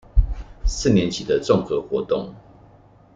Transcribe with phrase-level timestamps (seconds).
[0.65, 2.33] 四年級的綜合活動